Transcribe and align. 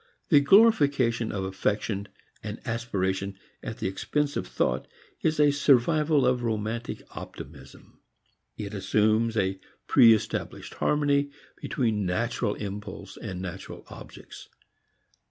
The 0.29 0.39
glorification 0.39 1.31
of 1.31 1.43
affection 1.43 2.07
and 2.41 2.59
aspiration 2.65 3.37
at 3.61 3.77
the 3.77 3.87
expense 3.87 4.35
of 4.35 4.47
thought 4.47 4.87
is 5.21 5.39
a 5.39 5.51
survival 5.51 6.25
of 6.25 6.41
romantic 6.41 7.03
optimism. 7.11 7.99
It 8.57 8.73
assumes 8.73 9.37
a 9.37 9.59
pre 9.85 10.13
established 10.15 10.73
harmony 10.73 11.29
between 11.61 12.03
natural 12.07 12.55
impulse 12.55 13.15
and 13.15 13.43
natural 13.43 13.85
objects. 13.91 14.49